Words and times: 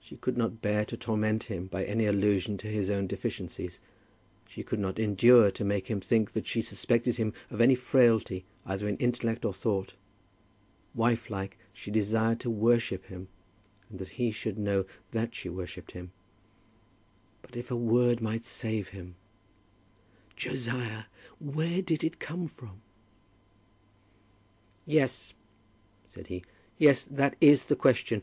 She 0.00 0.18
could 0.18 0.36
not 0.36 0.60
bear 0.60 0.84
to 0.84 0.98
torment 0.98 1.44
him 1.44 1.64
by 1.66 1.86
any 1.86 2.04
allusion 2.04 2.58
to 2.58 2.66
his 2.66 2.90
own 2.90 3.06
deficiencies. 3.06 3.80
She 4.46 4.62
could 4.62 4.78
not 4.78 4.98
endure 4.98 5.50
to 5.50 5.64
make 5.64 5.86
him 5.86 5.98
think 5.98 6.32
that 6.34 6.46
she 6.46 6.60
suspected 6.60 7.16
him 7.16 7.32
of 7.50 7.58
any 7.58 7.74
frailty 7.74 8.44
either 8.66 8.86
in 8.86 8.98
intellect 8.98 9.46
or 9.46 9.54
thought. 9.54 9.94
Wifelike, 10.94 11.56
she 11.72 11.90
desired 11.90 12.38
to 12.40 12.50
worship 12.50 13.06
him, 13.06 13.28
and 13.88 13.98
that 13.98 14.10
he 14.20 14.30
should 14.30 14.58
know 14.58 14.84
that 15.12 15.34
she 15.34 15.48
worshipped 15.48 15.92
him. 15.92 16.12
But 17.40 17.56
if 17.56 17.70
a 17.70 17.74
word 17.74 18.20
might 18.20 18.44
save 18.44 18.88
him! 18.88 19.14
"Josiah, 20.36 21.04
where 21.40 21.80
did 21.80 22.04
it 22.04 22.20
come 22.20 22.46
from?" 22.46 22.82
"Yes," 24.84 25.32
said 26.06 26.26
he; 26.26 26.44
"yes; 26.76 27.04
that 27.04 27.36
is 27.40 27.64
the 27.64 27.76
question. 27.76 28.22